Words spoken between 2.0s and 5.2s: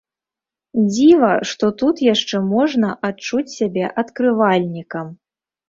яшчэ можна адчуць сябе адкрывальнікам.